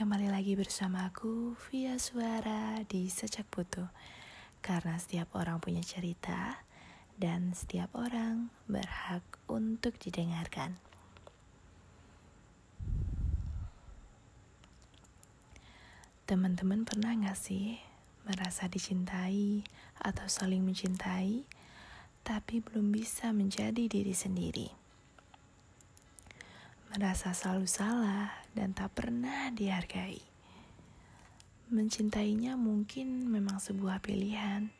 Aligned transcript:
kembali 0.00 0.32
lagi 0.32 0.56
bersama 0.56 1.12
aku 1.12 1.52
via 1.68 2.00
suara 2.00 2.80
di 2.88 3.12
Secak 3.12 3.44
Putu 3.52 3.84
Karena 4.64 4.96
setiap 4.96 5.36
orang 5.36 5.60
punya 5.60 5.84
cerita 5.84 6.64
dan 7.20 7.52
setiap 7.52 7.92
orang 7.92 8.48
berhak 8.64 9.20
untuk 9.44 10.00
didengarkan 10.00 10.80
Teman-teman 16.24 16.88
pernah 16.88 17.12
gak 17.20 17.36
sih 17.36 17.76
merasa 18.24 18.72
dicintai 18.72 19.68
atau 20.00 20.24
saling 20.32 20.64
mencintai 20.64 21.44
tapi 22.24 22.64
belum 22.64 22.88
bisa 22.88 23.36
menjadi 23.36 23.84
diri 23.84 24.16
sendiri? 24.16 24.80
Merasa 26.90 27.30
selalu 27.30 27.70
salah 27.70 28.34
dan 28.50 28.74
tak 28.74 28.90
pernah 28.98 29.54
dihargai. 29.54 30.18
Mencintainya 31.70 32.58
mungkin 32.58 33.30
memang 33.30 33.62
sebuah 33.62 34.02
pilihan, 34.02 34.74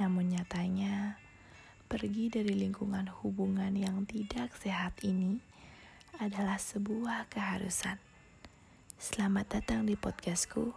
namun 0.00 0.32
nyatanya 0.32 1.20
pergi 1.84 2.32
dari 2.32 2.56
lingkungan 2.56 3.12
hubungan 3.20 3.76
yang 3.76 4.08
tidak 4.08 4.56
sehat 4.56 4.96
ini 5.04 5.36
adalah 6.16 6.56
sebuah 6.56 7.28
keharusan. 7.28 8.00
Selamat 8.96 9.60
datang 9.60 9.84
di 9.84 10.00
podcastku, 10.00 10.72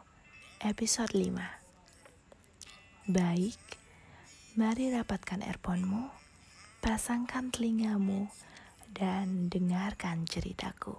episode 0.59 1.16
5. 1.16 3.08
Baik, 3.08 3.55
mari 4.59 4.91
rapatkan 4.91 5.39
earphone-mu, 5.47 6.11
pasangkan 6.84 7.55
telingamu, 7.55 8.27
dan 8.98 9.46
dengarkan 9.46 10.26
ceritaku. 10.26 10.98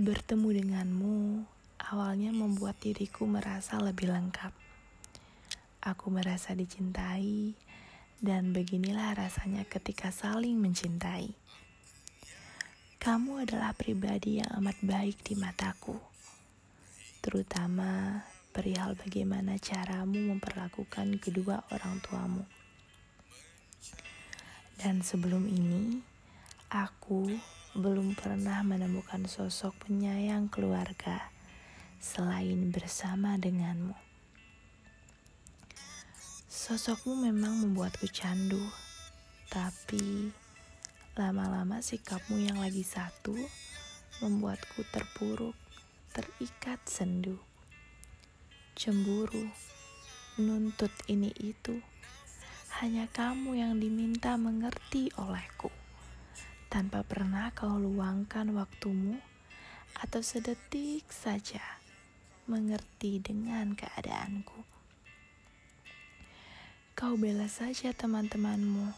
Bertemu 0.00 0.48
denganmu 0.64 1.44
awalnya 1.92 2.32
membuat 2.32 2.80
diriku 2.80 3.28
merasa 3.28 3.76
lebih 3.76 4.08
lengkap. 4.08 4.56
Aku 5.84 6.08
merasa 6.08 6.56
dicintai, 6.56 7.52
dan 8.18 8.50
beginilah 8.50 9.14
rasanya 9.14 9.68
ketika 9.68 10.08
saling 10.08 10.58
mencintai. 10.58 11.36
Kamu 12.98 13.46
adalah 13.46 13.76
pribadi 13.78 14.42
yang 14.42 14.50
amat 14.58 14.80
baik 14.82 15.22
di 15.22 15.38
mataku, 15.38 15.94
terutama 17.22 18.24
perihal 18.50 18.98
bagaimana 18.98 19.54
caramu 19.62 20.34
memperlakukan 20.34 21.22
kedua 21.22 21.62
orang 21.70 22.02
tuamu. 22.02 22.57
Dan 24.78 25.02
sebelum 25.02 25.50
ini, 25.50 25.98
aku 26.70 27.26
belum 27.74 28.14
pernah 28.14 28.62
menemukan 28.62 29.26
sosok 29.26 29.74
penyayang 29.90 30.46
keluarga 30.46 31.34
selain 31.98 32.70
bersama 32.70 33.34
denganmu. 33.34 33.98
Sosokmu 36.46 37.26
memang 37.26 37.58
membuatku 37.58 38.06
candu, 38.14 38.62
tapi 39.50 40.30
lama-lama 41.18 41.82
sikapmu 41.82 42.38
yang 42.38 42.62
lagi 42.62 42.86
satu 42.86 43.34
membuatku 44.22 44.86
terpuruk, 44.94 45.58
terikat 46.14 46.78
sendu, 46.86 47.34
cemburu, 48.78 49.50
nuntut 50.38 50.94
ini 51.10 51.34
itu 51.42 51.82
hanya 52.78 53.10
kamu 53.10 53.58
yang 53.58 53.82
diminta 53.82 54.38
mengerti 54.38 55.10
olehku. 55.18 55.66
Tanpa 56.70 57.02
pernah 57.02 57.50
kau 57.50 57.74
luangkan 57.74 58.54
waktumu 58.54 59.18
atau 59.98 60.22
sedetik 60.22 61.02
saja 61.10 61.58
mengerti 62.46 63.18
dengan 63.18 63.74
keadaanku. 63.74 64.62
Kau 66.94 67.18
bela 67.18 67.50
saja 67.50 67.90
teman-temanmu 67.90 68.94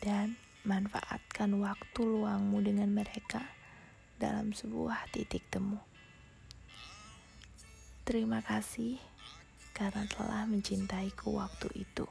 dan 0.00 0.40
manfaatkan 0.64 1.52
waktu 1.60 2.00
luangmu 2.00 2.64
dengan 2.64 2.96
mereka 2.96 3.44
dalam 4.16 4.56
sebuah 4.56 5.12
titik 5.12 5.44
temu. 5.52 5.76
Terima 8.08 8.40
kasih 8.40 8.96
karena 9.76 10.08
telah 10.08 10.48
mencintaiku 10.48 11.36
waktu 11.36 11.68
itu. 11.76 12.08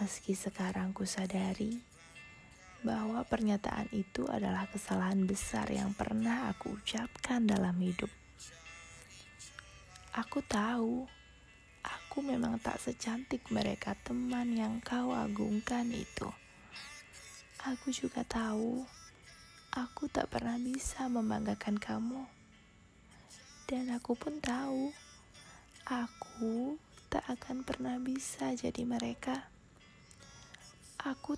Meski 0.00 0.32
sekarang 0.32 0.96
ku 0.96 1.04
sadari 1.04 1.76
bahwa 2.80 3.20
pernyataan 3.20 3.84
itu 3.92 4.24
adalah 4.32 4.64
kesalahan 4.72 5.28
besar 5.28 5.68
yang 5.68 5.92
pernah 5.92 6.48
aku 6.48 6.80
ucapkan 6.80 7.44
dalam 7.44 7.76
hidup. 7.76 8.08
Aku 10.16 10.40
tahu, 10.40 11.04
aku 11.84 12.18
memang 12.24 12.56
tak 12.64 12.80
secantik 12.80 13.44
mereka 13.52 13.92
teman 14.00 14.56
yang 14.56 14.80
kau 14.80 15.12
agungkan 15.12 15.92
itu. 15.92 16.32
Aku 17.68 17.92
juga 17.92 18.24
tahu, 18.24 18.80
aku 19.76 20.08
tak 20.08 20.32
pernah 20.32 20.56
bisa 20.56 21.12
membanggakan 21.12 21.76
kamu. 21.76 22.24
Dan 23.68 23.92
aku 23.92 24.16
pun 24.16 24.40
tahu, 24.40 24.96
aku 25.84 26.80
tak 27.12 27.28
akan 27.28 27.68
pernah 27.68 28.00
bisa 28.00 28.56
jadi 28.56 28.80
mereka. 28.88 29.59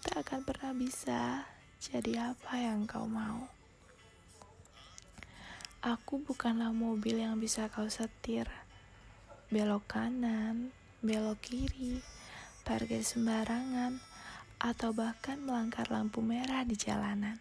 Tak 0.02 0.26
akan 0.26 0.42
pernah 0.42 0.74
bisa 0.74 1.46
jadi 1.78 2.34
apa 2.34 2.58
yang 2.58 2.90
kau 2.90 3.06
mau. 3.06 3.46
Aku 5.78 6.18
bukanlah 6.22 6.74
mobil 6.74 7.22
yang 7.22 7.38
bisa 7.38 7.70
kau 7.70 7.86
setir. 7.86 8.50
Belok 9.46 9.86
kanan, 9.86 10.74
belok 11.06 11.38
kiri, 11.42 12.02
parkir 12.66 13.06
sembarangan, 13.06 14.02
atau 14.58 14.90
bahkan 14.90 15.38
melanggar 15.38 15.86
lampu 15.86 16.18
merah 16.18 16.66
di 16.66 16.74
jalanan. 16.74 17.38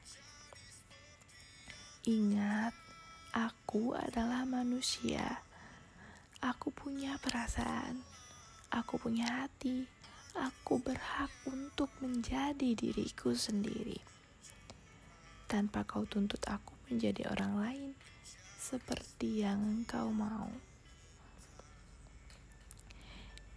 Ingat, 2.05 2.73
aku 3.33 3.97
adalah 3.97 4.45
manusia. 4.45 5.45
Aku 6.41 6.69
punya 6.69 7.17
perasaan. 7.21 8.01
Aku 8.69 8.97
punya 9.01 9.45
hati 9.45 10.00
aku 10.35 10.79
berhak 10.79 11.31
untuk 11.47 11.91
menjadi 11.99 12.75
diriku 12.75 13.35
sendiri. 13.35 13.99
Tanpa 15.47 15.83
kau 15.83 16.07
tuntut 16.07 16.39
aku 16.47 16.75
menjadi 16.87 17.27
orang 17.31 17.53
lain 17.59 17.91
seperti 18.55 19.43
yang 19.43 19.59
engkau 19.59 20.11
mau. 20.11 20.51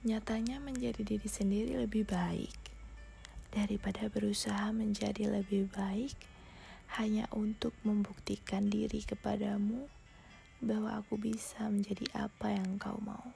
Nyatanya 0.05 0.61
menjadi 0.61 1.01
diri 1.01 1.29
sendiri 1.31 1.81
lebih 1.81 2.05
baik 2.05 2.53
daripada 3.51 4.11
berusaha 4.11 4.75
menjadi 4.75 5.31
lebih 5.31 5.71
baik 5.73 6.13
hanya 6.99 7.27
untuk 7.35 7.73
membuktikan 7.83 8.71
diri 8.71 9.03
kepadamu 9.03 9.87
bahwa 10.63 11.03
aku 11.03 11.19
bisa 11.19 11.67
menjadi 11.67 12.07
apa 12.15 12.55
yang 12.55 12.79
kau 12.79 12.99
mau. 13.03 13.35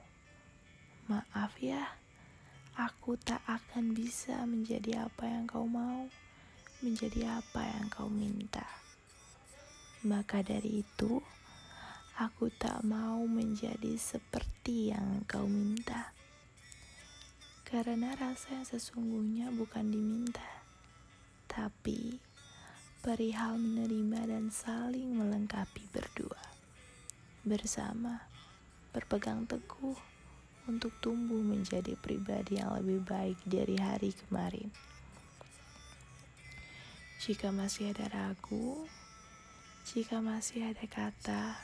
Maaf 1.09 1.57
ya 1.57 1.98
aku 2.79 3.19
tak 3.19 3.43
akan 3.43 3.91
bisa 3.91 4.47
menjadi 4.47 5.03
apa 5.03 5.27
yang 5.27 5.43
kau 5.43 5.67
mau, 5.67 6.07
menjadi 6.79 7.43
apa 7.43 7.59
yang 7.75 7.91
kau 7.91 8.07
minta. 8.07 8.63
Maka 10.07 10.39
dari 10.39 10.79
itu, 10.87 11.19
aku 12.15 12.47
tak 12.55 12.79
mau 12.87 13.19
menjadi 13.27 13.99
seperti 13.99 14.95
yang 14.95 15.27
kau 15.27 15.43
minta. 15.43 16.15
Karena 17.67 18.15
rasa 18.15 18.55
yang 18.55 18.63
sesungguhnya 18.63 19.51
bukan 19.51 19.91
diminta, 19.91 20.63
tapi 21.51 22.15
perihal 23.03 23.59
menerima 23.59 24.23
dan 24.23 24.47
saling 24.55 25.19
melengkapi 25.19 25.83
berdua. 25.91 26.39
Bersama, 27.43 28.23
berpegang 28.95 29.43
teguh 29.43 30.08
untuk 30.69 30.93
tumbuh 31.01 31.41
menjadi 31.41 31.97
pribadi 31.97 32.61
yang 32.61 32.77
lebih 32.77 33.01
baik 33.01 33.41
dari 33.41 33.73
hari 33.81 34.13
kemarin. 34.13 34.69
Jika 37.17 37.49
masih 37.49 37.89
ada 37.89 38.05
ragu, 38.13 38.85
jika 39.89 40.21
masih 40.21 40.69
ada 40.69 40.85
kata, 40.85 41.57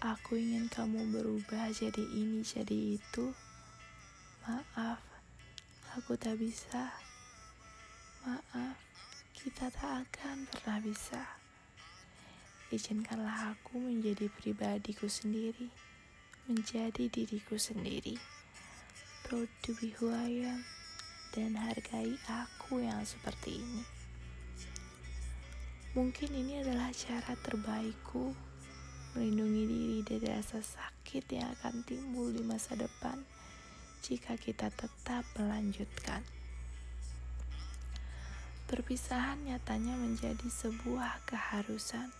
aku 0.00 0.40
ingin 0.40 0.72
kamu 0.72 1.12
berubah 1.12 1.68
jadi 1.68 2.00
ini, 2.00 2.40
jadi 2.40 2.96
itu. 2.96 3.36
Maaf, 4.48 5.04
aku 5.92 6.16
tak 6.16 6.40
bisa. 6.40 6.96
Maaf, 8.24 8.80
kita 9.36 9.68
tak 9.68 10.08
akan 10.08 10.48
pernah 10.48 10.80
bisa. 10.80 11.20
Izinkanlah 12.72 13.52
aku 13.52 13.76
menjadi 13.76 14.32
pribadiku 14.32 15.12
sendiri 15.12 15.89
menjadi 16.46 17.10
diriku 17.10 17.60
sendiri. 17.60 18.16
Proud 19.26 19.50
to 19.66 19.76
be 19.76 19.92
who 19.98 20.14
I 20.14 20.46
am 20.46 20.64
dan 21.36 21.58
hargai 21.58 22.16
aku 22.26 22.80
yang 22.80 23.02
seperti 23.04 23.60
ini. 23.60 23.82
Mungkin 25.90 26.30
ini 26.30 26.62
adalah 26.62 26.94
cara 26.94 27.34
terbaikku 27.34 28.30
melindungi 29.18 29.64
diri 29.66 29.98
dari 30.06 30.26
rasa 30.30 30.62
sakit 30.62 31.24
yang 31.34 31.50
akan 31.58 31.82
timbul 31.82 32.30
di 32.30 32.46
masa 32.46 32.78
depan 32.78 33.18
jika 34.06 34.38
kita 34.38 34.70
tetap 34.70 35.26
melanjutkan. 35.34 36.22
Perpisahan 38.70 39.42
nyatanya 39.42 39.98
menjadi 39.98 40.46
sebuah 40.46 41.26
keharusan, 41.26 42.14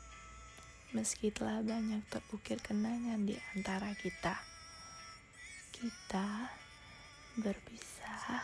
meski 0.91 1.31
telah 1.31 1.63
banyak 1.63 2.03
terukir 2.11 2.59
kenangan 2.59 3.23
di 3.23 3.39
antara 3.55 3.95
kita. 3.95 4.35
Kita 5.71 6.51
berpisah 7.39 8.43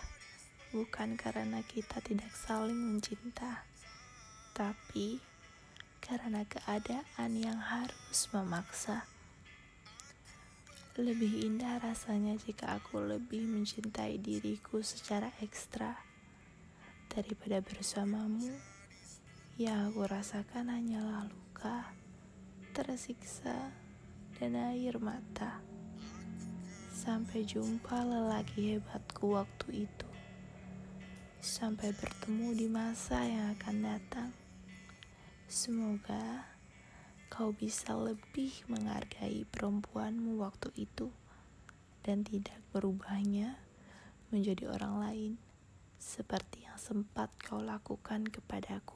bukan 0.70 1.18
karena 1.18 1.58
kita 1.66 1.98
tidak 1.98 2.30
saling 2.30 2.78
mencinta, 2.78 3.66
tapi 4.54 5.18
karena 5.98 6.46
keadaan 6.46 7.34
yang 7.34 7.58
harus 7.58 8.30
memaksa. 8.30 9.10
Lebih 10.96 11.44
indah 11.44 11.82
rasanya 11.82 12.38
jika 12.40 12.78
aku 12.78 13.02
lebih 13.02 13.44
mencintai 13.44 14.16
diriku 14.16 14.80
secara 14.80 15.28
ekstra 15.42 15.98
daripada 17.10 17.60
bersamamu. 17.60 18.54
Yang 19.60 19.78
aku 19.92 20.02
rasakan 20.08 20.72
hanyalah 20.72 21.28
luka, 21.28 21.90
tersiksa, 22.76 23.72
dan 24.36 24.52
air 24.52 25.00
mata. 25.00 25.64
Sampai 26.92 27.48
jumpa 27.48 28.04
lelaki 28.04 28.76
hebatku 28.76 29.32
waktu 29.32 29.88
itu. 29.88 30.08
Sampai 31.40 31.96
bertemu 31.96 32.52
di 32.52 32.68
masa 32.68 33.24
yang 33.24 33.56
akan 33.56 33.76
datang. 33.80 34.28
Semoga 35.48 36.44
kau 37.32 37.56
bisa 37.56 37.96
lebih 37.96 38.52
menghargai 38.68 39.48
perempuanmu 39.48 40.36
waktu 40.44 40.68
itu 40.76 41.08
dan 42.04 42.28
tidak 42.28 42.60
berubahnya 42.76 43.56
menjadi 44.28 44.68
orang 44.68 45.00
lain 45.00 45.32
seperti 45.96 46.68
yang 46.68 46.76
sempat 46.76 47.32
kau 47.40 47.56
lakukan 47.56 48.28
kepadaku. 48.28 48.95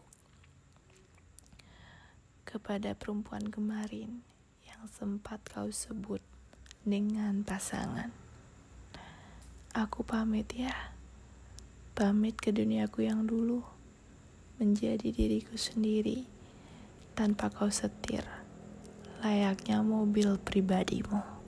Kepada 2.45 2.93
perempuan 2.93 3.49
kemarin 3.49 4.23
yang 4.69 4.83
sempat 4.91 5.41
kau 5.49 5.73
sebut 5.73 6.21
dengan 6.85 7.45
pasangan. 7.45 8.13
Aku 9.73 10.03
pamit 10.03 10.51
ya. 10.53 10.95
Pamit 11.95 12.37
ke 12.41 12.51
duniaku 12.51 13.05
yang 13.05 13.29
dulu 13.29 13.61
menjadi 14.61 15.09
diriku 15.09 15.57
sendiri 15.57 16.29
tanpa 17.17 17.49
kau 17.49 17.73
setir, 17.73 18.25
layaknya 19.21 19.81
mobil 19.85 20.37
pribadimu. 20.41 21.40